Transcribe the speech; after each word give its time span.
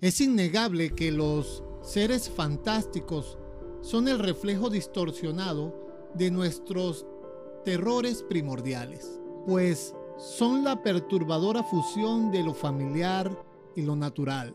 Es 0.00 0.20
innegable 0.20 0.90
que 0.90 1.10
los 1.12 1.62
seres 1.82 2.28
fantásticos 2.28 3.38
son 3.80 4.08
el 4.08 4.18
reflejo 4.18 4.70
distorsionado 4.70 5.74
de 6.14 6.30
nuestros 6.30 7.06
terrores 7.64 8.22
primordiales, 8.22 9.20
pues 9.46 9.94
son 10.18 10.64
la 10.64 10.82
perturbadora 10.82 11.62
fusión 11.62 12.30
de 12.30 12.42
lo 12.42 12.54
familiar 12.54 13.36
y 13.74 13.82
lo 13.82 13.96
natural, 13.96 14.54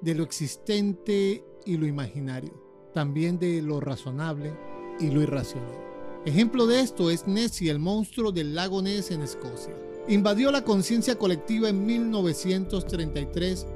de 0.00 0.14
lo 0.14 0.22
existente 0.22 1.44
y 1.66 1.76
lo 1.76 1.86
imaginario, 1.86 2.52
también 2.92 3.38
de 3.38 3.62
lo 3.62 3.80
razonable 3.80 4.56
y 5.00 5.10
lo 5.10 5.22
irracional. 5.22 5.84
Ejemplo 6.24 6.66
de 6.66 6.80
esto 6.80 7.10
es 7.10 7.26
Nessie, 7.26 7.70
el 7.70 7.78
monstruo 7.78 8.32
del 8.32 8.54
lago 8.54 8.80
Ness 8.80 9.10
en 9.10 9.22
Escocia. 9.22 9.74
Invadió 10.08 10.50
la 10.50 10.64
conciencia 10.64 11.18
colectiva 11.18 11.68
en 11.68 11.84
1933 11.84 13.66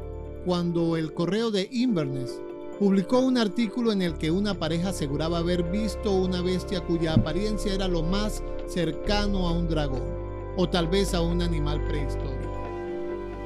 cuando 0.48 0.96
el 0.96 1.12
correo 1.12 1.50
de 1.50 1.68
Inverness 1.70 2.40
publicó 2.78 3.18
un 3.18 3.36
artículo 3.36 3.92
en 3.92 4.00
el 4.00 4.14
que 4.16 4.30
una 4.30 4.54
pareja 4.54 4.88
aseguraba 4.88 5.36
haber 5.36 5.62
visto 5.64 6.10
una 6.10 6.40
bestia 6.40 6.80
cuya 6.80 7.12
apariencia 7.12 7.74
era 7.74 7.86
lo 7.86 8.02
más 8.02 8.42
cercano 8.66 9.46
a 9.46 9.52
un 9.52 9.68
dragón 9.68 10.00
o 10.56 10.66
tal 10.66 10.88
vez 10.88 11.12
a 11.12 11.20
un 11.20 11.42
animal 11.42 11.84
prehistórico. 11.84 12.50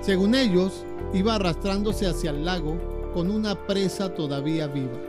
Según 0.00 0.36
ellos, 0.36 0.84
iba 1.12 1.34
arrastrándose 1.34 2.06
hacia 2.06 2.30
el 2.30 2.44
lago 2.44 2.78
con 3.12 3.32
una 3.32 3.56
presa 3.66 4.14
todavía 4.14 4.68
viva. 4.68 5.00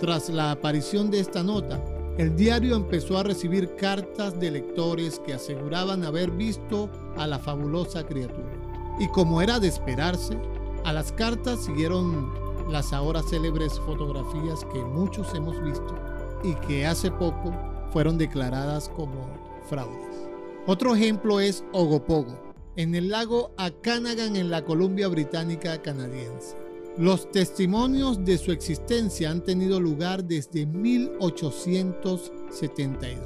Tras 0.00 0.28
la 0.28 0.50
aparición 0.50 1.12
de 1.12 1.20
esta 1.20 1.44
nota, 1.44 1.80
el 2.18 2.34
diario 2.34 2.74
empezó 2.74 3.18
a 3.18 3.22
recibir 3.22 3.76
cartas 3.76 4.40
de 4.40 4.50
lectores 4.50 5.20
que 5.20 5.34
aseguraban 5.34 6.02
haber 6.02 6.32
visto 6.32 6.90
a 7.16 7.24
la 7.28 7.38
fabulosa 7.38 8.04
criatura. 8.04 8.50
Y 8.98 9.06
como 9.10 9.42
era 9.42 9.60
de 9.60 9.68
esperarse, 9.68 10.36
a 10.86 10.92
las 10.92 11.10
cartas 11.10 11.64
siguieron 11.64 12.32
las 12.70 12.92
ahora 12.92 13.20
célebres 13.20 13.80
fotografías 13.80 14.64
que 14.72 14.78
muchos 14.78 15.34
hemos 15.34 15.60
visto 15.64 15.96
y 16.44 16.54
que 16.66 16.86
hace 16.86 17.10
poco 17.10 17.52
fueron 17.92 18.16
declaradas 18.16 18.88
como 18.90 19.28
fraudes. 19.68 20.28
Otro 20.64 20.94
ejemplo 20.94 21.40
es 21.40 21.64
Ogopogo, 21.72 22.38
en 22.76 22.94
el 22.94 23.08
lago 23.08 23.50
Akanagan 23.56 24.36
en 24.36 24.48
la 24.48 24.64
Columbia 24.64 25.08
Británica 25.08 25.82
canadiense. 25.82 26.56
Los 26.96 27.32
testimonios 27.32 28.24
de 28.24 28.38
su 28.38 28.52
existencia 28.52 29.32
han 29.32 29.42
tenido 29.42 29.80
lugar 29.80 30.22
desde 30.22 30.66
1872. 30.66 33.20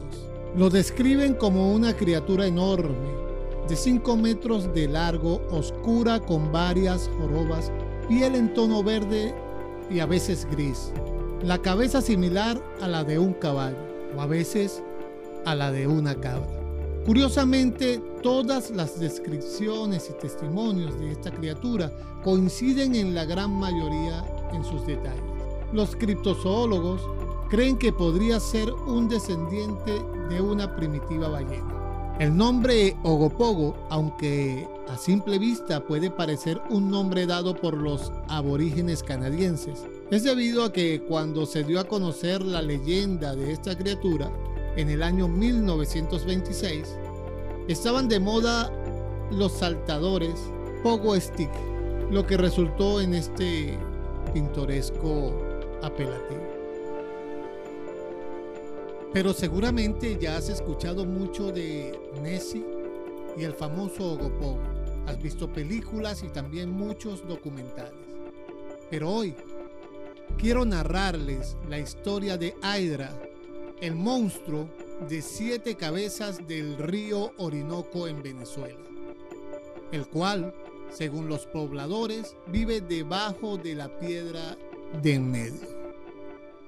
Lo 0.56 0.70
describen 0.70 1.34
como 1.34 1.74
una 1.74 1.94
criatura 1.94 2.46
enorme, 2.46 3.29
de 3.70 3.76
5 3.76 4.16
metros 4.16 4.74
de 4.74 4.88
largo, 4.88 5.40
oscura 5.52 6.18
con 6.18 6.50
varias 6.50 7.08
jorobas, 7.16 7.70
piel 8.08 8.34
en 8.34 8.52
tono 8.52 8.82
verde 8.82 9.32
y 9.88 10.00
a 10.00 10.06
veces 10.06 10.44
gris, 10.50 10.90
la 11.44 11.56
cabeza 11.58 12.02
similar 12.02 12.60
a 12.80 12.88
la 12.88 13.04
de 13.04 13.20
un 13.20 13.32
caballo 13.32 13.78
o 14.16 14.20
a 14.20 14.26
veces 14.26 14.82
a 15.44 15.54
la 15.54 15.70
de 15.70 15.86
una 15.86 16.16
cabra. 16.16 16.48
Curiosamente, 17.06 18.02
todas 18.24 18.72
las 18.72 18.98
descripciones 18.98 20.10
y 20.10 20.20
testimonios 20.20 20.98
de 20.98 21.12
esta 21.12 21.30
criatura 21.30 21.92
coinciden 22.24 22.96
en 22.96 23.14
la 23.14 23.24
gran 23.24 23.52
mayoría 23.52 24.24
en 24.52 24.64
sus 24.64 24.84
detalles. 24.84 25.22
Los 25.72 25.94
criptozoólogos 25.94 27.02
creen 27.48 27.78
que 27.78 27.92
podría 27.92 28.40
ser 28.40 28.72
un 28.72 29.08
descendiente 29.08 30.02
de 30.28 30.40
una 30.40 30.74
primitiva 30.74 31.28
ballena. 31.28 31.79
El 32.20 32.36
nombre 32.36 32.98
Ogopogo, 33.02 33.74
aunque 33.88 34.68
a 34.90 34.98
simple 34.98 35.38
vista 35.38 35.80
puede 35.80 36.10
parecer 36.10 36.60
un 36.68 36.90
nombre 36.90 37.24
dado 37.24 37.56
por 37.56 37.78
los 37.78 38.12
aborígenes 38.28 39.02
canadienses, 39.02 39.86
es 40.10 40.24
debido 40.24 40.62
a 40.64 40.70
que 40.70 41.00
cuando 41.00 41.46
se 41.46 41.64
dio 41.64 41.80
a 41.80 41.84
conocer 41.84 42.42
la 42.42 42.60
leyenda 42.60 43.34
de 43.34 43.52
esta 43.52 43.74
criatura, 43.74 44.30
en 44.76 44.90
el 44.90 45.02
año 45.02 45.28
1926, 45.28 46.94
estaban 47.68 48.06
de 48.06 48.20
moda 48.20 48.70
los 49.30 49.52
saltadores 49.52 50.34
Pogo 50.82 51.18
Stick, 51.18 51.48
lo 52.10 52.26
que 52.26 52.36
resultó 52.36 53.00
en 53.00 53.14
este 53.14 53.78
pintoresco 54.34 55.32
apelativo. 55.82 56.49
Pero 59.12 59.32
seguramente 59.32 60.16
ya 60.20 60.36
has 60.36 60.48
escuchado 60.48 61.04
mucho 61.04 61.50
de 61.50 61.98
Nessie 62.22 62.64
y 63.36 63.42
el 63.42 63.54
famoso 63.54 64.12
Ogopogo. 64.12 64.60
Has 65.06 65.20
visto 65.20 65.52
películas 65.52 66.22
y 66.22 66.28
también 66.28 66.70
muchos 66.70 67.26
documentales. 67.26 67.92
Pero 68.88 69.10
hoy 69.10 69.34
quiero 70.38 70.64
narrarles 70.64 71.56
la 71.68 71.80
historia 71.80 72.36
de 72.38 72.54
Hydra, 72.62 73.10
el 73.80 73.96
monstruo 73.96 74.68
de 75.08 75.22
siete 75.22 75.74
cabezas 75.74 76.46
del 76.46 76.78
río 76.78 77.32
Orinoco 77.38 78.06
en 78.06 78.22
Venezuela, 78.22 78.78
el 79.90 80.06
cual, 80.06 80.54
según 80.90 81.28
los 81.28 81.46
pobladores, 81.46 82.36
vive 82.46 82.80
debajo 82.80 83.56
de 83.56 83.74
la 83.74 83.88
piedra 83.98 84.56
de 85.02 85.14
en 85.14 85.30
medio. 85.30 85.79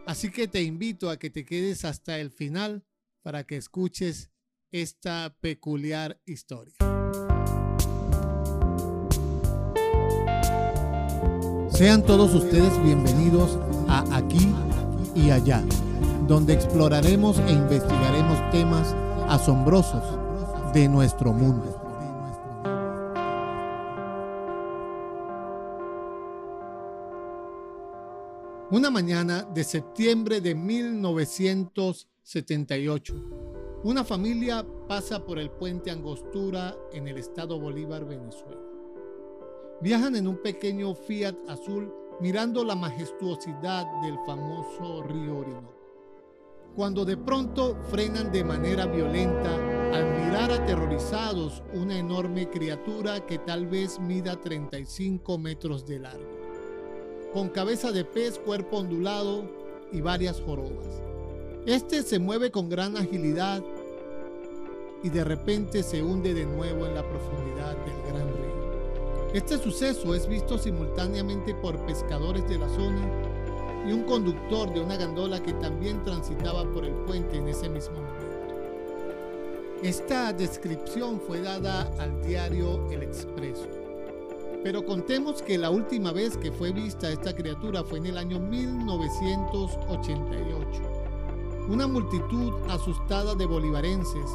Así 0.07 0.31
que 0.31 0.49
te 0.49 0.63
invito 0.63 1.11
a 1.11 1.17
que 1.17 1.31
te 1.31 1.45
quedes 1.45 1.85
hasta 1.85 2.19
el 2.19 2.31
final 2.31 2.85
para 3.23 3.45
que 3.45 3.57
escuches 3.57 4.31
esta 4.71 5.37
peculiar 5.41 6.21
historia. 6.25 6.75
Sean 11.71 12.05
todos 12.05 12.35
ustedes 12.35 12.83
bienvenidos 12.83 13.59
a 13.89 14.17
Aquí 14.17 14.55
y 15.15 15.31
Allá 15.31 15.65
donde 16.27 16.55
exploraremos 16.55 17.39
e 17.41 17.53
investigaremos 17.53 18.51
temas 18.51 18.95
asombrosos 19.29 20.03
de 20.73 20.89
nuestro 20.89 21.33
mundo. 21.33 21.82
Una 28.73 28.91
mañana 28.91 29.43
de 29.43 29.63
septiembre 29.65 30.41
de 30.41 30.55
1978, 30.55 33.15
una 33.85 34.03
familia 34.03 34.65
pasa 34.89 35.23
por 35.23 35.39
el 35.39 35.51
puente 35.51 35.91
Angostura 35.91 36.75
en 36.91 37.07
el 37.07 37.19
estado 37.19 37.61
Bolívar, 37.61 38.07
Venezuela. 38.07 38.63
Viajan 39.83 40.17
en 40.17 40.27
un 40.27 40.39
pequeño 40.39 40.95
Fiat 40.95 41.37
azul 41.49 41.93
mirando 42.23 42.65
la 42.65 42.75
majestuosidad 42.75 43.85
del 44.01 44.17
famoso 44.25 45.03
río 45.03 45.37
Orinoco 45.37 45.83
cuando 46.75 47.05
de 47.05 47.19
pronto 47.19 47.77
frenan 47.91 48.33
de 48.33 48.45
manera 48.45 48.87
violenta 48.87 49.55
al 49.93 50.25
mirar 50.25 50.51
aterrorizados 50.51 51.63
una 51.75 51.99
enorme 51.99 52.49
criatura 52.49 53.27
que 53.27 53.37
tal 53.39 53.67
vez 53.67 54.01
mida 54.01 54.41
35 54.41 55.37
metros 55.37 55.87
de 55.87 55.99
largo, 55.99 56.42
con 57.33 57.49
cabeza 57.49 57.93
de 57.93 58.05
pez, 58.05 58.39
cuerpo 58.39 58.79
ondulado 58.79 59.45
y 59.91 60.01
varias 60.01 60.41
jorobas. 60.41 60.87
Este 61.67 62.03
se 62.03 62.19
mueve 62.19 62.51
con 62.51 62.69
gran 62.69 62.97
agilidad 62.97 63.63
y 65.03 65.09
de 65.09 65.25
repente 65.25 65.83
se 65.83 66.03
hunde 66.03 66.35
de 66.35 66.45
nuevo 66.45 66.87
en 66.87 66.95
la 66.95 67.09
profundidad 67.09 67.77
del 67.85 68.13
gran 68.13 68.29
río. 68.29 69.33
Este 69.35 69.59
suceso 69.59 70.15
es 70.15 70.29
visto 70.29 70.59
simultáneamente 70.59 71.55
por 71.55 71.79
pescadores 71.87 72.47
de 72.49 72.59
la 72.59 72.69
zona 72.69 73.09
y 73.89 73.93
un 73.93 74.03
conductor 74.05 74.73
de 74.73 74.81
una 74.81 74.97
gandola 74.97 75.43
que 75.43 75.55
también 75.55 76.03
transitaba 76.05 76.65
por 76.73 76.85
el 76.85 76.95
puente 77.07 77.39
en 77.39 77.49
ese 77.49 77.69
mismo 77.69 77.95
momento. 77.95 78.23
Esta 79.83 80.33
descripción 80.33 81.21
fue 81.21 81.41
dada 81.41 81.91
al 81.99 82.23
diario 82.23 82.89
El 82.91 83.03
Expreso. 83.03 83.82
Pero 84.63 84.85
contemos 84.85 85.41
que 85.43 85.59
la 85.59 85.71
última 85.71 86.13
vez 86.13 86.37
que 86.37 86.53
fue 86.53 86.71
vista 86.73 87.11
esta 87.11 87.35
criatura 87.35 87.83
fue 87.83 87.99
en 87.99 88.07
el 88.07 88.19
año 88.19 88.39
1988. 88.39 90.83
Una 91.69 91.89
multitud 91.89 92.53
asustada 92.69 93.35
de 93.35 93.47
bolivarenses, 93.47 94.31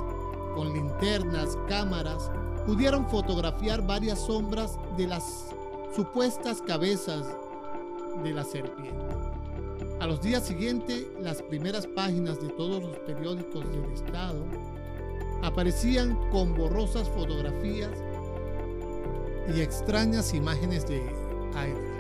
con 0.54 0.74
linternas, 0.74 1.58
cámaras, 1.70 2.30
pudieron 2.66 3.08
fotografiar 3.08 3.88
varias 3.88 4.20
sombras 4.20 4.78
de 4.98 5.08
las 5.08 5.56
supuestas 5.96 6.62
cabezas 6.62 7.26
de 8.24 8.34
la 8.34 8.44
serpiente. 8.44 8.98
A 10.00 10.08
los 10.08 10.22
días 10.22 10.46
siguientes, 10.46 11.08
las 11.22 11.42
primeras 11.42 11.88
páginas 11.88 12.40
de 12.42 12.50
todos 12.50 12.84
los 12.84 13.00
periódicos 13.00 13.64
del 13.72 13.86
Estado 13.94 14.44
aparecían 15.42 16.16
con 16.32 16.54
borrosas 16.54 17.10
fotografías 17.10 17.92
y 19.56 19.62
extrañas 19.62 20.34
imágenes 20.34 20.88
de 20.88 20.98
Hydra. 21.52 21.98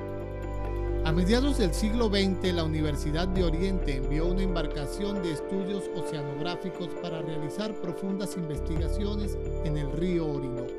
A 1.05 1.11
mediados 1.13 1.57
del 1.57 1.73
siglo 1.73 2.09
XX, 2.09 2.53
la 2.53 2.65
Universidad 2.65 3.29
de 3.29 3.45
Oriente 3.45 3.95
envió 3.95 4.25
una 4.25 4.43
embarcación 4.43 5.23
de 5.23 5.31
estudios 5.31 5.85
oceanográficos 5.95 6.89
para 7.01 7.21
realizar 7.21 7.73
profundas 7.75 8.35
investigaciones 8.35 9.37
en 9.63 9.77
el 9.77 9.89
río 9.93 10.27
Orinoco. 10.27 10.73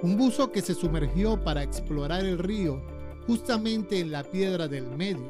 Un 0.00 0.16
buzo 0.16 0.50
que 0.50 0.62
se 0.62 0.74
sumergió 0.74 1.36
para 1.42 1.62
explorar 1.62 2.24
el 2.24 2.38
río 2.38 2.80
justamente 3.26 4.00
en 4.00 4.10
la 4.10 4.22
piedra 4.22 4.66
del 4.66 4.86
medio. 4.96 5.28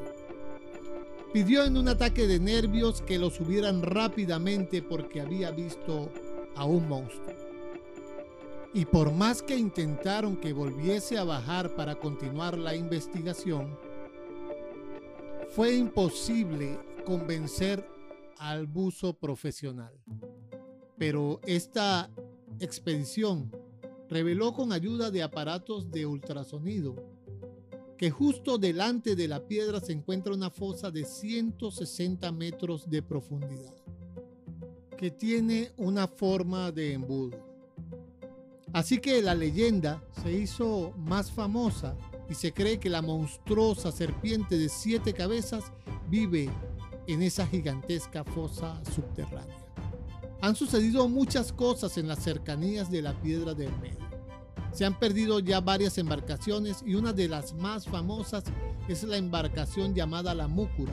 Pidió 1.32 1.64
en 1.64 1.76
un 1.76 1.88
ataque 1.88 2.28
de 2.28 2.38
nervios 2.38 3.02
que 3.02 3.18
lo 3.18 3.30
subieran 3.30 3.82
rápidamente 3.82 4.80
porque 4.80 5.20
había 5.20 5.50
visto 5.50 6.08
a 6.54 6.64
un 6.64 6.88
monstruo. 6.88 7.43
Y 8.74 8.86
por 8.86 9.12
más 9.12 9.40
que 9.40 9.56
intentaron 9.56 10.36
que 10.36 10.52
volviese 10.52 11.16
a 11.16 11.22
bajar 11.22 11.76
para 11.76 11.94
continuar 11.94 12.58
la 12.58 12.74
investigación, 12.74 13.78
fue 15.50 15.76
imposible 15.76 16.80
convencer 17.06 17.86
al 18.36 18.66
buzo 18.66 19.12
profesional. 19.12 19.94
Pero 20.98 21.40
esta 21.46 22.10
expedición 22.58 23.52
reveló 24.08 24.52
con 24.52 24.72
ayuda 24.72 25.12
de 25.12 25.22
aparatos 25.22 25.92
de 25.92 26.06
ultrasonido 26.06 26.96
que 27.96 28.10
justo 28.10 28.58
delante 28.58 29.14
de 29.14 29.28
la 29.28 29.46
piedra 29.46 29.78
se 29.78 29.92
encuentra 29.92 30.34
una 30.34 30.50
fosa 30.50 30.90
de 30.90 31.04
160 31.04 32.32
metros 32.32 32.90
de 32.90 33.02
profundidad, 33.02 33.74
que 34.98 35.12
tiene 35.12 35.70
una 35.76 36.08
forma 36.08 36.72
de 36.72 36.92
embudo. 36.94 37.53
Así 38.74 38.98
que 38.98 39.22
la 39.22 39.34
leyenda 39.36 40.02
se 40.20 40.32
hizo 40.32 40.92
más 40.96 41.30
famosa 41.30 41.94
y 42.28 42.34
se 42.34 42.52
cree 42.52 42.80
que 42.80 42.90
la 42.90 43.02
monstruosa 43.02 43.92
serpiente 43.92 44.58
de 44.58 44.68
siete 44.68 45.12
cabezas 45.12 45.66
vive 46.10 46.50
en 47.06 47.22
esa 47.22 47.46
gigantesca 47.46 48.24
fosa 48.24 48.82
subterránea. 48.92 49.64
Han 50.40 50.56
sucedido 50.56 51.08
muchas 51.08 51.52
cosas 51.52 51.96
en 51.98 52.08
las 52.08 52.24
cercanías 52.24 52.90
de 52.90 53.02
la 53.02 53.12
piedra 53.22 53.54
del 53.54 53.70
medio. 53.78 54.08
Se 54.72 54.84
han 54.84 54.98
perdido 54.98 55.38
ya 55.38 55.60
varias 55.60 55.96
embarcaciones 55.96 56.82
y 56.84 56.96
una 56.96 57.12
de 57.12 57.28
las 57.28 57.54
más 57.54 57.86
famosas 57.86 58.42
es 58.88 59.04
la 59.04 59.18
embarcación 59.18 59.94
llamada 59.94 60.34
la 60.34 60.48
Múcura, 60.48 60.92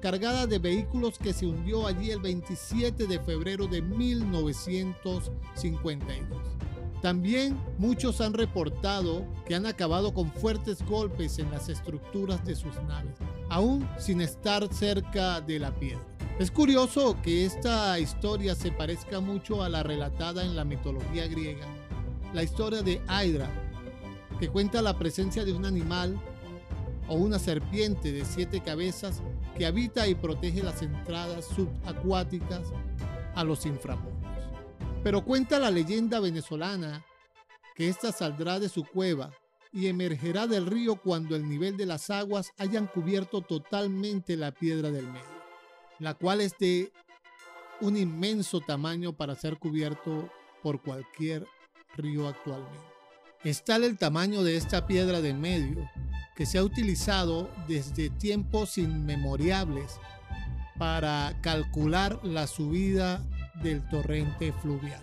cargada 0.00 0.46
de 0.46 0.58
vehículos 0.58 1.18
que 1.18 1.34
se 1.34 1.44
hundió 1.44 1.86
allí 1.86 2.10
el 2.10 2.20
27 2.20 3.06
de 3.06 3.20
febrero 3.20 3.66
de 3.66 3.82
1952. 3.82 6.58
También 7.02 7.56
muchos 7.78 8.20
han 8.20 8.34
reportado 8.34 9.24
que 9.46 9.54
han 9.54 9.66
acabado 9.66 10.12
con 10.12 10.32
fuertes 10.32 10.84
golpes 10.84 11.38
en 11.38 11.50
las 11.50 11.68
estructuras 11.68 12.44
de 12.44 12.56
sus 12.56 12.74
naves, 12.88 13.16
aún 13.48 13.88
sin 13.98 14.20
estar 14.20 14.72
cerca 14.72 15.40
de 15.40 15.58
la 15.58 15.74
piedra. 15.74 16.04
Es 16.38 16.50
curioso 16.50 17.16
que 17.22 17.44
esta 17.44 17.98
historia 17.98 18.54
se 18.54 18.72
parezca 18.72 19.20
mucho 19.20 19.62
a 19.62 19.68
la 19.68 19.82
relatada 19.82 20.44
en 20.44 20.56
la 20.56 20.64
mitología 20.64 21.26
griega 21.26 21.66
la 22.32 22.42
historia 22.42 22.82
de 22.82 23.00
Hydra, 23.08 23.48
que 24.38 24.48
cuenta 24.48 24.82
la 24.82 24.98
presencia 24.98 25.44
de 25.44 25.52
un 25.52 25.64
animal 25.64 26.20
o 27.08 27.14
una 27.14 27.38
serpiente 27.38 28.12
de 28.12 28.24
siete 28.24 28.60
cabezas 28.60 29.22
que 29.56 29.66
habita 29.66 30.06
y 30.06 30.14
protege 30.14 30.62
las 30.62 30.82
entradas 30.82 31.46
subacuáticas 31.46 32.68
a 33.34 33.44
los 33.44 33.64
inframundos. 33.66 34.17
Pero 35.02 35.24
cuenta 35.24 35.58
la 35.58 35.70
leyenda 35.70 36.20
venezolana 36.20 37.04
que 37.74 37.88
ésta 37.88 38.10
saldrá 38.12 38.58
de 38.58 38.68
su 38.68 38.84
cueva 38.84 39.32
y 39.72 39.86
emergerá 39.86 40.46
del 40.46 40.66
río 40.66 40.96
cuando 40.96 41.36
el 41.36 41.48
nivel 41.48 41.76
de 41.76 41.86
las 41.86 42.10
aguas 42.10 42.52
hayan 42.58 42.86
cubierto 42.86 43.40
totalmente 43.40 44.36
la 44.36 44.52
piedra 44.52 44.90
del 44.90 45.06
medio, 45.06 45.42
la 45.98 46.14
cual 46.14 46.40
es 46.40 46.58
de 46.58 46.92
un 47.80 47.96
inmenso 47.96 48.60
tamaño 48.60 49.12
para 49.12 49.36
ser 49.36 49.58
cubierto 49.58 50.30
por 50.62 50.82
cualquier 50.82 51.46
río 51.96 52.26
actualmente. 52.26 52.78
Es 53.44 53.64
tal 53.64 53.84
el 53.84 53.96
tamaño 53.96 54.42
de 54.42 54.56
esta 54.56 54.86
piedra 54.86 55.20
de 55.20 55.32
medio 55.32 55.88
que 56.34 56.44
se 56.44 56.58
ha 56.58 56.64
utilizado 56.64 57.48
desde 57.68 58.10
tiempos 58.10 58.78
inmemoriales 58.78 60.00
para 60.76 61.36
calcular 61.40 62.18
la 62.24 62.48
subida 62.48 63.22
del 63.62 63.86
torrente 63.88 64.52
fluvial. 64.52 65.02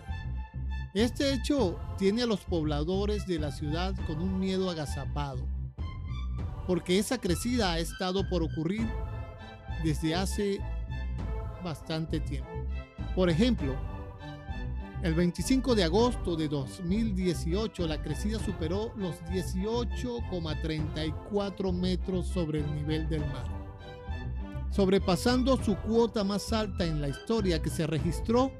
Este 0.94 1.34
hecho 1.34 1.78
tiene 1.98 2.22
a 2.22 2.26
los 2.26 2.40
pobladores 2.40 3.26
de 3.26 3.38
la 3.38 3.52
ciudad 3.52 3.94
con 4.06 4.20
un 4.20 4.38
miedo 4.38 4.70
agazapado, 4.70 5.46
porque 6.66 6.98
esa 6.98 7.18
crecida 7.18 7.72
ha 7.72 7.78
estado 7.78 8.28
por 8.28 8.42
ocurrir 8.42 8.88
desde 9.84 10.14
hace 10.14 10.58
bastante 11.62 12.20
tiempo. 12.20 12.48
Por 13.14 13.28
ejemplo, 13.28 13.76
el 15.02 15.14
25 15.14 15.74
de 15.74 15.84
agosto 15.84 16.36
de 16.36 16.48
2018 16.48 17.86
la 17.86 18.02
crecida 18.02 18.38
superó 18.38 18.92
los 18.96 19.22
18,34 19.24 21.72
metros 21.72 22.26
sobre 22.26 22.60
el 22.60 22.74
nivel 22.74 23.06
del 23.08 23.20
mar, 23.20 23.46
sobrepasando 24.76 25.56
su 25.64 25.74
cuota 25.76 26.22
más 26.22 26.52
alta 26.52 26.84
en 26.84 27.00
la 27.00 27.08
historia 27.08 27.62
que 27.62 27.70
se 27.70 27.86
registró 27.86 28.52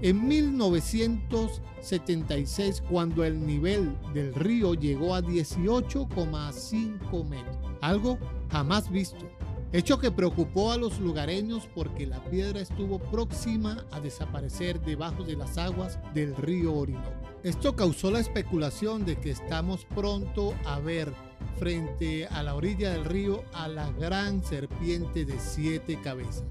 en 0.00 0.26
1976 0.26 2.82
cuando 2.88 3.22
el 3.22 3.46
nivel 3.46 3.94
del 4.14 4.34
río 4.34 4.72
llegó 4.72 5.14
a 5.14 5.20
18,5 5.20 7.28
metros, 7.28 7.58
algo 7.82 8.18
jamás 8.50 8.90
visto 8.90 9.28
hecho 9.72 9.98
que 9.98 10.10
preocupó 10.10 10.72
a 10.72 10.78
los 10.78 10.98
lugareños 10.98 11.68
porque 11.74 12.06
la 12.06 12.24
piedra 12.24 12.60
estuvo 12.60 12.98
próxima 12.98 13.84
a 13.90 14.00
desaparecer 14.00 14.80
debajo 14.80 15.24
de 15.24 15.36
las 15.36 15.58
aguas 15.58 15.98
del 16.14 16.34
río 16.36 16.74
Orinoco. 16.74 17.12
Esto 17.42 17.76
causó 17.76 18.10
la 18.10 18.20
especulación 18.20 19.04
de 19.04 19.20
que 19.20 19.30
estamos 19.30 19.84
pronto 19.84 20.54
a 20.64 20.80
ver 20.80 21.12
frente 21.58 22.26
a 22.26 22.42
la 22.42 22.54
orilla 22.54 22.92
del 22.92 23.04
río 23.04 23.44
a 23.52 23.68
la 23.68 23.90
gran 23.92 24.44
serpiente 24.44 25.24
de 25.24 25.38
siete 25.38 26.00
cabezas. 26.00 26.44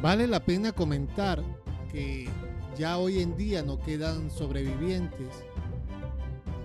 Vale 0.00 0.26
la 0.26 0.44
pena 0.44 0.72
comentar 0.72 1.42
que 1.90 2.28
ya 2.76 2.98
hoy 2.98 3.20
en 3.20 3.36
día 3.36 3.62
no 3.62 3.80
quedan 3.80 4.30
sobrevivientes 4.30 5.28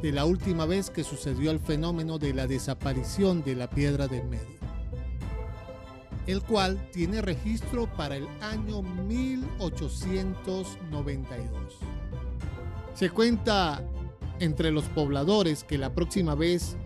de 0.02 0.12
la 0.12 0.26
última 0.26 0.66
vez 0.66 0.90
que 0.90 1.04
sucedió 1.04 1.52
el 1.52 1.60
fenómeno 1.60 2.20
de 2.20 2.34
la 2.34 2.48
desaparición 2.48 3.44
de 3.44 3.56
la 3.56 3.70
piedra 3.70 4.08
del 4.08 4.28
medio 4.28 4.60
el 6.30 6.42
cual 6.44 6.90
tiene 6.92 7.24
registro 7.24 7.92
para 7.96 8.16
el 8.16 8.28
año 8.42 8.84
1892. 8.84 11.80
Se 12.94 13.10
cuenta 13.10 13.84
entre 14.40 14.70
los 14.72 14.84
pobladores 14.86 15.64
que 15.64 15.80
la 15.80 15.94
próxima 15.94 16.36
vez 16.36 16.78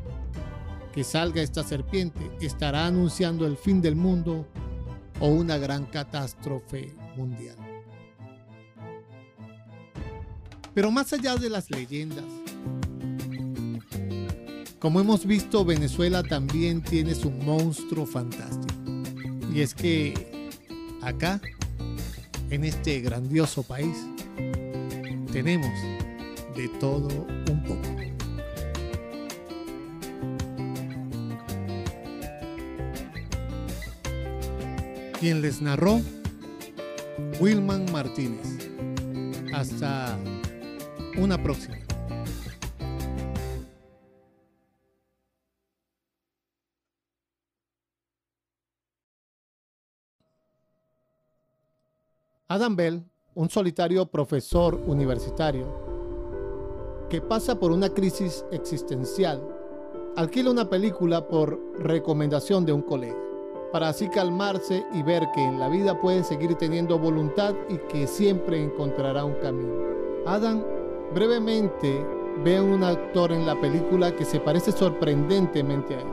que 0.94 1.04
salga 1.04 1.42
esta 1.42 1.64
serpiente 1.64 2.32
estará 2.40 2.86
anunciando 2.86 3.48
el 3.48 3.58
fin 3.58 3.82
del 3.82 3.96
mundo 3.96 4.48
o 5.20 5.28
una 5.28 5.58
gran 5.58 5.86
catástrofe 5.86 6.94
mundial. 7.18 7.58
Pero 10.74 10.92
más 10.92 11.12
allá 11.14 11.36
de 11.36 11.50
las 11.50 11.70
leyendas, 11.70 12.26
como 14.80 15.00
hemos 15.00 15.26
visto, 15.26 15.64
Venezuela 15.64 16.24
también 16.24 16.82
tiene 16.82 17.16
su 17.16 17.32
monstruo 17.32 18.06
fantástico. 18.06 18.76
Y 19.54 19.62
es 19.62 19.74
que 19.74 20.50
acá, 21.02 21.40
en 22.50 22.66
este 22.66 23.00
grandioso 23.02 23.64
país, 23.64 23.96
tenemos 25.32 25.72
de 26.56 26.68
todo 26.80 27.08
un 27.50 27.64
poco. 27.64 28.13
Quien 35.24 35.42
les 35.42 35.62
narró, 35.62 36.02
Wilman 37.40 37.86
Martínez. 37.94 38.70
Hasta 39.54 40.20
una 41.18 41.42
próxima. 41.42 41.78
Adam 52.50 52.76
Bell, 52.76 53.06
un 53.34 53.50
solitario 53.50 54.06
profesor 54.08 54.76
universitario 54.76 57.08
que 57.10 57.22
pasa 57.22 57.58
por 57.58 57.72
una 57.72 57.88
crisis 57.88 58.44
existencial, 58.52 59.42
alquila 60.18 60.52
una 60.52 60.70
película 60.70 61.30
por 61.30 61.58
recomendación 61.80 62.66
de 62.66 62.74
un 62.74 62.82
colega, 62.82 63.33
para 63.74 63.90
así 63.90 64.08
calmarse 64.08 64.86
y 64.94 65.02
ver 65.02 65.28
que 65.34 65.44
en 65.44 65.60
la 65.60 65.68
vida 65.68 66.00
puede 66.00 66.24
seguir 66.24 66.54
teniendo 66.56 67.00
voluntad 67.00 67.56
y 67.70 67.78
que 67.92 68.06
siempre 68.06 68.64
encontrará 68.64 69.26
un 69.26 69.34
camino. 69.42 69.74
Adam 70.28 70.64
brevemente 71.12 72.06
ve 72.44 72.58
a 72.58 72.64
un 72.64 72.84
actor 72.84 73.32
en 73.32 73.48
la 73.48 73.60
película 73.60 74.16
que 74.16 74.26
se 74.26 74.40
parece 74.40 74.72
sorprendentemente 74.72 75.96
a 75.96 76.02
él. 76.02 76.08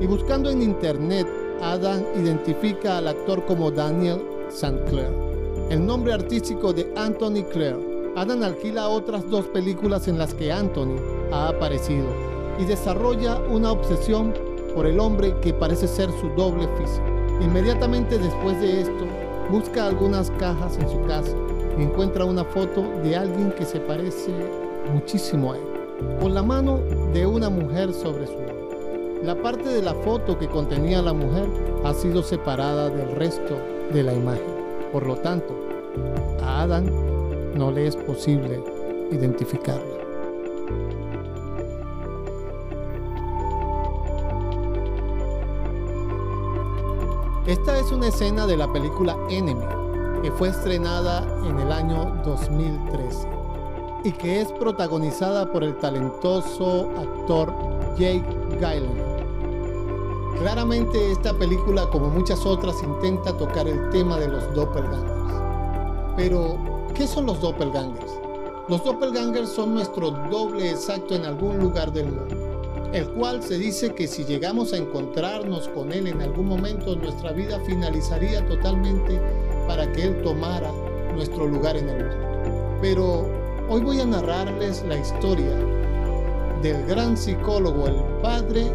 Y 0.00 0.06
buscando 0.06 0.48
en 0.48 0.62
internet, 0.62 1.26
Adam 1.60 2.04
identifica 2.14 2.98
al 2.98 3.08
actor 3.08 3.44
como 3.46 3.72
Daniel 3.72 4.22
St. 4.48 4.84
Clair 4.84 5.32
el 5.70 5.84
nombre 5.84 6.12
artístico 6.12 6.72
de 6.72 6.92
Anthony 6.96 7.42
Clare. 7.50 8.12
Adam 8.14 8.42
alquila 8.42 8.88
otras 8.88 9.28
dos 9.28 9.46
películas 9.46 10.06
en 10.06 10.18
las 10.18 10.34
que 10.34 10.52
Anthony 10.52 10.98
ha 11.32 11.48
aparecido 11.48 12.06
y 12.60 12.64
desarrolla 12.64 13.40
una 13.50 13.72
obsesión 13.72 14.34
por 14.74 14.86
el 14.86 14.98
hombre 15.00 15.34
que 15.40 15.52
parece 15.52 15.86
ser 15.86 16.10
su 16.20 16.28
doble 16.30 16.68
físico. 16.78 17.06
Inmediatamente 17.40 18.18
después 18.18 18.60
de 18.60 18.82
esto, 18.82 19.06
busca 19.50 19.86
algunas 19.86 20.30
cajas 20.32 20.78
en 20.78 20.88
su 20.88 21.00
casa 21.06 21.36
y 21.78 21.82
encuentra 21.82 22.24
una 22.24 22.44
foto 22.44 22.82
de 23.02 23.16
alguien 23.16 23.52
que 23.52 23.64
se 23.64 23.80
parece 23.80 24.32
muchísimo 24.92 25.52
a 25.52 25.56
él, 25.56 25.62
con 26.20 26.34
la 26.34 26.42
mano 26.42 26.80
de 27.12 27.26
una 27.26 27.48
mujer 27.48 27.92
sobre 27.92 28.26
su 28.26 28.34
hombro. 28.34 28.52
La 29.22 29.34
parte 29.34 29.68
de 29.68 29.82
la 29.82 29.94
foto 29.94 30.38
que 30.38 30.48
contenía 30.48 30.98
a 30.98 31.02
la 31.02 31.12
mujer 31.12 31.46
ha 31.84 31.94
sido 31.94 32.22
separada 32.22 32.90
del 32.90 33.14
resto 33.16 33.56
de 33.92 34.02
la 34.02 34.12
imagen. 34.12 34.42
Por 34.92 35.06
lo 35.06 35.16
tanto, 35.16 35.54
a 36.42 36.62
Adam 36.62 36.86
no 37.54 37.70
le 37.70 37.86
es 37.86 37.96
posible 37.96 38.60
identificarla. 39.10 40.02
Esta 47.46 47.76
es 47.76 47.90
una 47.90 48.06
escena 48.06 48.46
de 48.46 48.56
la 48.56 48.72
película 48.72 49.16
Enemy, 49.28 49.64
que 50.22 50.30
fue 50.30 50.50
estrenada 50.50 51.26
en 51.44 51.58
el 51.58 51.72
año 51.72 52.22
2013 52.24 53.26
y 54.04 54.12
que 54.12 54.42
es 54.42 54.52
protagonizada 54.52 55.50
por 55.50 55.64
el 55.64 55.76
talentoso 55.78 56.88
actor 56.96 57.52
Jake 57.98 58.24
Gyllenhaal. 58.60 59.26
Claramente 60.38 61.10
esta 61.10 61.34
película, 61.34 61.90
como 61.90 62.10
muchas 62.10 62.46
otras, 62.46 62.80
intenta 62.80 63.36
tocar 63.36 63.66
el 63.66 63.90
tema 63.90 64.18
de 64.20 64.28
los 64.28 64.54
doppelgangers. 64.54 65.42
Pero, 66.16 66.56
¿qué 66.94 67.08
son 67.08 67.26
los 67.26 67.40
doppelgangers? 67.40 68.20
Los 68.68 68.84
doppelgangers 68.84 69.48
son 69.48 69.74
nuestro 69.74 70.12
doble 70.30 70.70
exacto 70.70 71.16
en 71.16 71.24
algún 71.24 71.58
lugar 71.58 71.90
del 71.92 72.06
mundo 72.06 72.41
el 72.92 73.08
cual 73.08 73.42
se 73.42 73.58
dice 73.58 73.94
que 73.94 74.06
si 74.06 74.24
llegamos 74.24 74.72
a 74.72 74.76
encontrarnos 74.76 75.68
con 75.68 75.92
Él 75.92 76.08
en 76.08 76.20
algún 76.20 76.46
momento, 76.46 76.94
nuestra 76.94 77.32
vida 77.32 77.58
finalizaría 77.60 78.46
totalmente 78.46 79.18
para 79.66 79.90
que 79.92 80.02
Él 80.02 80.22
tomara 80.22 80.70
nuestro 81.14 81.46
lugar 81.46 81.76
en 81.76 81.88
el 81.88 82.04
mundo. 82.04 82.78
Pero 82.82 83.26
hoy 83.70 83.80
voy 83.80 84.00
a 84.00 84.04
narrarles 84.04 84.84
la 84.86 84.98
historia 84.98 85.56
del 86.62 86.84
gran 86.86 87.16
psicólogo, 87.16 87.88
el 87.88 87.96
padre 88.20 88.70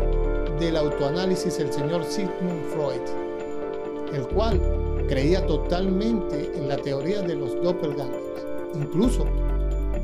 del 0.60 0.78
autoanálisis, 0.78 1.60
el 1.60 1.72
señor 1.72 2.04
Sigmund 2.04 2.66
Freud, 2.74 4.16
el 4.16 4.28
cual 4.30 4.60
creía 5.08 5.46
totalmente 5.46 6.52
en 6.56 6.68
la 6.68 6.78
teoría 6.78 7.22
de 7.22 7.36
los 7.36 7.62
doppelgangers. 7.62 8.24
Incluso 8.74 9.26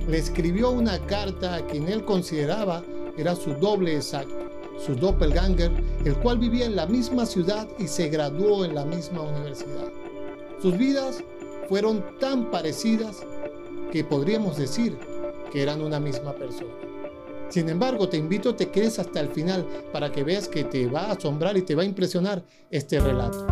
le 0.07 0.17
escribió 0.17 0.69
una 0.69 0.99
carta 0.99 1.55
a 1.55 1.65
quien 1.65 1.87
él 1.87 2.05
consideraba 2.05 2.83
era 3.17 3.35
su 3.35 3.53
doble 3.53 3.95
exacto, 3.95 4.35
su 4.83 4.95
doppelganger, 4.95 5.71
el 6.03 6.15
cual 6.17 6.39
vivía 6.39 6.65
en 6.65 6.75
la 6.75 6.85
misma 6.85 7.25
ciudad 7.25 7.67
y 7.77 7.87
se 7.87 8.09
graduó 8.09 8.65
en 8.65 8.75
la 8.75 8.85
misma 8.85 9.21
universidad. 9.21 9.91
Sus 10.61 10.77
vidas 10.77 11.23
fueron 11.69 12.03
tan 12.19 12.49
parecidas 12.49 13.17
que 13.91 14.03
podríamos 14.03 14.57
decir 14.57 14.97
que 15.51 15.61
eran 15.61 15.81
una 15.81 15.99
misma 15.99 16.33
persona. 16.33 16.71
Sin 17.49 17.69
embargo, 17.69 18.09
te 18.09 18.17
invito 18.17 18.49
a 18.49 18.57
que 18.57 18.71
quedes 18.71 18.97
hasta 18.97 19.19
el 19.19 19.29
final 19.29 19.67
para 19.91 20.11
que 20.11 20.23
veas 20.23 20.47
que 20.47 20.63
te 20.63 20.87
va 20.87 21.01
a 21.01 21.11
asombrar 21.11 21.55
y 21.55 21.61
te 21.61 21.75
va 21.75 21.83
a 21.83 21.85
impresionar 21.85 22.43
este 22.71 22.99
relato. 22.99 23.45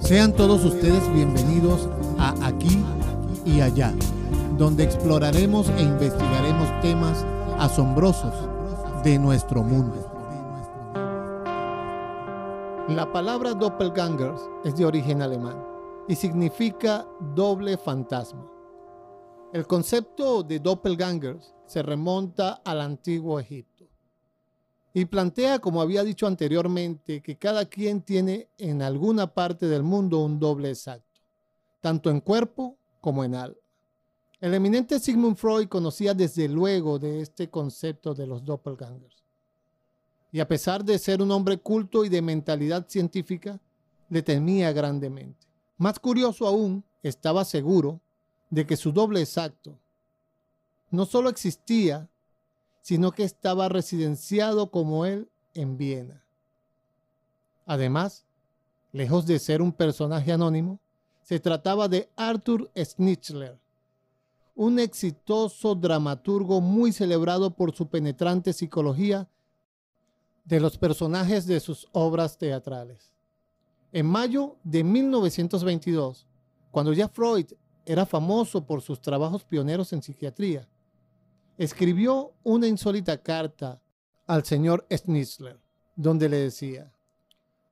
Sean 0.00 0.34
todos 0.34 0.62
ustedes 0.66 1.10
bienvenidos 1.14 1.88
a 2.18 2.46
Aquí 2.46 2.84
y 3.46 3.62
Allá 3.62 3.94
donde 4.56 4.84
exploraremos 4.84 5.68
e 5.70 5.82
investigaremos 5.82 6.68
temas 6.80 7.24
asombrosos 7.58 8.32
de 9.02 9.18
nuestro 9.18 9.62
mundo. 9.62 10.10
La 12.88 13.10
palabra 13.12 13.54
doppelgangers 13.54 14.40
es 14.64 14.76
de 14.76 14.84
origen 14.84 15.22
alemán 15.22 15.64
y 16.06 16.14
significa 16.14 17.06
doble 17.34 17.76
fantasma. 17.76 18.46
El 19.52 19.66
concepto 19.66 20.42
de 20.42 20.60
doppelgangers 20.60 21.54
se 21.66 21.82
remonta 21.82 22.60
al 22.64 22.80
antiguo 22.80 23.40
Egipto 23.40 23.88
y 24.92 25.06
plantea, 25.06 25.58
como 25.58 25.82
había 25.82 26.04
dicho 26.04 26.26
anteriormente, 26.26 27.20
que 27.20 27.36
cada 27.36 27.64
quien 27.64 28.02
tiene 28.02 28.48
en 28.58 28.82
alguna 28.82 29.26
parte 29.34 29.66
del 29.66 29.82
mundo 29.82 30.20
un 30.20 30.38
doble 30.38 30.68
exacto, 30.68 31.20
tanto 31.80 32.10
en 32.10 32.20
cuerpo 32.20 32.78
como 33.00 33.24
en 33.24 33.34
alma. 33.34 33.63
El 34.44 34.52
eminente 34.52 35.00
Sigmund 35.00 35.38
Freud 35.38 35.68
conocía 35.68 36.12
desde 36.12 36.50
luego 36.50 36.98
de 36.98 37.22
este 37.22 37.48
concepto 37.48 38.12
de 38.12 38.26
los 38.26 38.44
doppelgangers. 38.44 39.24
Y 40.32 40.40
a 40.40 40.46
pesar 40.46 40.84
de 40.84 40.98
ser 40.98 41.22
un 41.22 41.30
hombre 41.30 41.56
culto 41.56 42.04
y 42.04 42.10
de 42.10 42.20
mentalidad 42.20 42.86
científica, 42.86 43.58
le 44.10 44.22
temía 44.22 44.70
grandemente. 44.72 45.46
Más 45.78 45.98
curioso 45.98 46.46
aún, 46.46 46.84
estaba 47.02 47.42
seguro 47.46 48.02
de 48.50 48.66
que 48.66 48.76
su 48.76 48.92
doble 48.92 49.22
exacto 49.22 49.78
no 50.90 51.06
solo 51.06 51.30
existía, 51.30 52.10
sino 52.82 53.12
que 53.12 53.24
estaba 53.24 53.70
residenciado 53.70 54.70
como 54.70 55.06
él 55.06 55.30
en 55.54 55.78
Viena. 55.78 56.22
Además, 57.64 58.26
lejos 58.92 59.24
de 59.24 59.38
ser 59.38 59.62
un 59.62 59.72
personaje 59.72 60.32
anónimo, 60.32 60.80
se 61.22 61.40
trataba 61.40 61.88
de 61.88 62.10
Arthur 62.14 62.70
Schnitzler, 62.76 63.63
un 64.54 64.78
exitoso 64.78 65.74
dramaturgo 65.74 66.60
muy 66.60 66.92
celebrado 66.92 67.54
por 67.54 67.74
su 67.74 67.88
penetrante 67.88 68.52
psicología 68.52 69.28
de 70.44 70.60
los 70.60 70.78
personajes 70.78 71.46
de 71.46 71.58
sus 71.60 71.88
obras 71.92 72.38
teatrales. 72.38 73.12
En 73.92 74.06
mayo 74.06 74.56
de 74.62 74.84
1922, 74.84 76.26
cuando 76.70 76.92
ya 76.92 77.08
Freud 77.08 77.46
era 77.86 78.06
famoso 78.06 78.64
por 78.66 78.82
sus 78.82 79.00
trabajos 79.00 79.44
pioneros 79.44 79.92
en 79.92 80.02
psiquiatría, 80.02 80.68
escribió 81.56 82.32
una 82.42 82.66
insólita 82.66 83.22
carta 83.22 83.80
al 84.26 84.44
señor 84.44 84.86
Schnitzler, 84.90 85.60
donde 85.96 86.28
le 86.28 86.38
decía, 86.38 86.92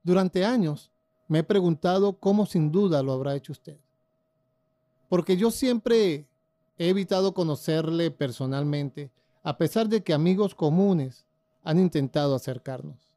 durante 0.02 0.44
años 0.44 0.92
me 1.28 1.40
he 1.40 1.44
preguntado 1.44 2.18
cómo 2.18 2.46
sin 2.46 2.70
duda 2.70 3.02
lo 3.02 3.12
habrá 3.12 3.34
hecho 3.34 3.52
usted, 3.52 3.78
porque 5.08 5.36
yo 5.36 5.50
siempre 5.50 6.28
He 6.78 6.88
evitado 6.88 7.34
conocerle 7.34 8.10
personalmente, 8.10 9.10
a 9.42 9.58
pesar 9.58 9.88
de 9.88 10.02
que 10.02 10.14
amigos 10.14 10.54
comunes 10.54 11.26
han 11.62 11.78
intentado 11.78 12.34
acercarnos. 12.34 13.12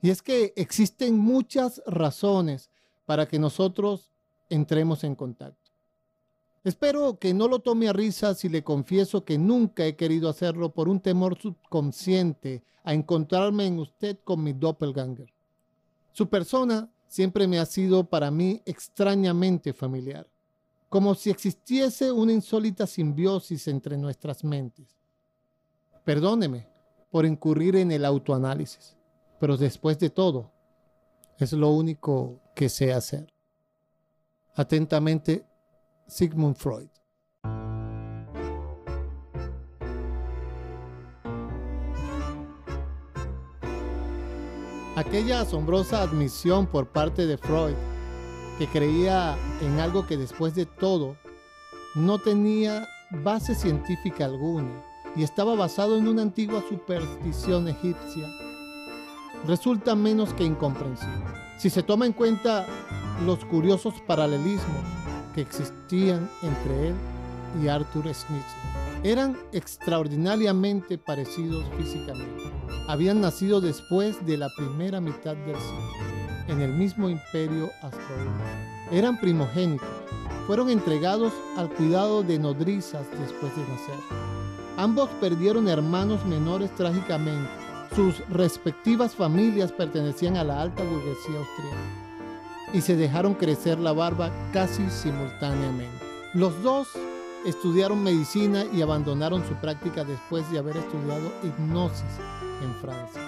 Y 0.00 0.10
es 0.10 0.22
que 0.22 0.52
existen 0.56 1.18
muchas 1.18 1.82
razones 1.86 2.70
para 3.04 3.26
que 3.26 3.38
nosotros 3.38 4.10
entremos 4.48 5.04
en 5.04 5.14
contacto. 5.14 5.70
Espero 6.64 7.18
que 7.18 7.34
no 7.34 7.48
lo 7.48 7.60
tome 7.60 7.88
a 7.88 7.92
risa 7.92 8.34
si 8.34 8.48
le 8.48 8.62
confieso 8.62 9.24
que 9.24 9.38
nunca 9.38 9.86
he 9.86 9.96
querido 9.96 10.28
hacerlo 10.28 10.70
por 10.70 10.88
un 10.88 11.00
temor 11.00 11.38
subconsciente 11.38 12.62
a 12.84 12.94
encontrarme 12.94 13.66
en 13.66 13.78
usted 13.78 14.18
con 14.24 14.42
mi 14.42 14.52
doppelganger. 14.52 15.32
Su 16.12 16.28
persona 16.28 16.90
siempre 17.06 17.46
me 17.46 17.58
ha 17.58 17.66
sido 17.66 18.04
para 18.04 18.30
mí 18.30 18.62
extrañamente 18.66 19.72
familiar 19.72 20.26
como 20.88 21.14
si 21.14 21.30
existiese 21.30 22.10
una 22.10 22.32
insólita 22.32 22.86
simbiosis 22.86 23.68
entre 23.68 23.96
nuestras 23.98 24.42
mentes. 24.42 24.96
Perdóneme 26.04 26.66
por 27.10 27.26
incurrir 27.26 27.76
en 27.76 27.90
el 27.90 28.04
autoanálisis, 28.04 28.96
pero 29.38 29.56
después 29.56 29.98
de 29.98 30.10
todo, 30.10 30.52
es 31.38 31.52
lo 31.52 31.70
único 31.70 32.40
que 32.54 32.68
sé 32.68 32.92
hacer. 32.92 33.32
Atentamente, 34.54 35.46
Sigmund 36.06 36.56
Freud. 36.56 36.88
Aquella 44.96 45.42
asombrosa 45.42 46.02
admisión 46.02 46.66
por 46.66 46.88
parte 46.88 47.26
de 47.26 47.38
Freud 47.38 47.76
que 48.58 48.66
creía 48.66 49.36
en 49.62 49.78
algo 49.78 50.06
que 50.06 50.16
después 50.16 50.54
de 50.54 50.66
todo 50.66 51.16
no 51.94 52.18
tenía 52.18 52.88
base 53.10 53.54
científica 53.54 54.24
alguna 54.24 54.82
y 55.16 55.22
estaba 55.22 55.54
basado 55.54 55.96
en 55.96 56.08
una 56.08 56.22
antigua 56.22 56.62
superstición 56.68 57.68
egipcia, 57.68 58.28
resulta 59.46 59.94
menos 59.94 60.34
que 60.34 60.44
incomprensible. 60.44 61.24
Si 61.56 61.70
se 61.70 61.82
toma 61.82 62.06
en 62.06 62.12
cuenta 62.12 62.66
los 63.24 63.44
curiosos 63.44 63.94
paralelismos 64.06 64.84
que 65.34 65.40
existían 65.40 66.28
entre 66.42 66.88
él 66.88 66.94
y 67.62 67.68
Arthur 67.68 68.12
Schnitzler. 68.12 69.02
Eran 69.04 69.36
extraordinariamente 69.52 70.98
parecidos 70.98 71.64
físicamente. 71.76 72.44
Habían 72.88 73.20
nacido 73.20 73.60
después 73.60 74.24
de 74.26 74.36
la 74.36 74.48
primera 74.56 75.00
mitad 75.00 75.36
del 75.36 75.56
siglo 75.56 76.17
en 76.48 76.60
el 76.60 76.72
mismo 76.72 77.08
imperio 77.08 77.70
astronómico. 77.82 78.44
Eran 78.90 79.18
primogénitos, 79.20 79.88
fueron 80.46 80.70
entregados 80.70 81.32
al 81.56 81.68
cuidado 81.70 82.22
de 82.22 82.38
nodrizas 82.38 83.06
después 83.20 83.54
de 83.54 83.62
nacer. 83.62 83.98
Ambos 84.76 85.10
perdieron 85.20 85.68
hermanos 85.68 86.24
menores 86.24 86.74
trágicamente. 86.74 87.50
Sus 87.94 88.26
respectivas 88.28 89.14
familias 89.14 89.72
pertenecían 89.72 90.36
a 90.36 90.44
la 90.44 90.62
alta 90.62 90.82
burguesía 90.82 91.38
austríaca 91.38 92.08
y 92.72 92.80
se 92.80 92.96
dejaron 92.96 93.34
crecer 93.34 93.78
la 93.78 93.92
barba 93.92 94.30
casi 94.52 94.88
simultáneamente. 94.90 96.04
Los 96.34 96.62
dos 96.62 96.88
estudiaron 97.46 98.02
medicina 98.02 98.64
y 98.72 98.82
abandonaron 98.82 99.46
su 99.46 99.54
práctica 99.54 100.04
después 100.04 100.50
de 100.50 100.58
haber 100.58 100.76
estudiado 100.76 101.32
hipnosis 101.42 102.04
en 102.62 102.74
Francia. 102.76 103.22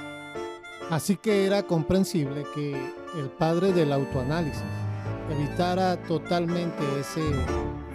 Así 0.90 1.16
que 1.16 1.46
era 1.46 1.62
comprensible 1.62 2.44
que 2.54 2.94
el 3.16 3.28
padre 3.28 3.72
del 3.72 3.92
autoanálisis 3.92 4.62
evitara 5.30 5.96
totalmente 6.04 6.82
ese 6.98 7.22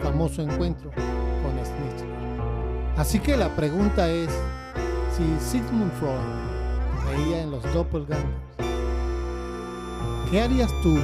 famoso 0.01 0.41
encuentro 0.41 0.91
con 0.91 1.53
Schnitzler. 1.65 2.15
Así 2.97 3.19
que 3.19 3.37
la 3.37 3.55
pregunta 3.55 4.09
es 4.09 4.29
si 5.15 5.23
Sigmund 5.39 5.91
Freud 5.93 7.15
veía 7.25 7.43
en 7.43 7.51
los 7.51 7.63
doppelgangers, 7.73 8.25
¿qué 10.29 10.41
harías 10.41 10.71
tú 10.81 10.97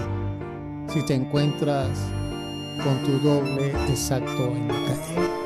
si 0.88 1.06
te 1.06 1.14
encuentras 1.14 1.90
con 2.84 3.04
tu 3.04 3.20
doble 3.20 3.72
exacto 3.88 4.44
en 4.44 4.68
la 4.68 4.74
calle? 4.74 5.41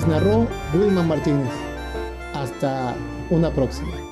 Les 0.00 0.08
narró 0.08 0.46
Wilma 0.72 1.02
Martínez. 1.02 1.52
Hasta 2.34 2.94
una 3.28 3.50
próxima. 3.50 4.09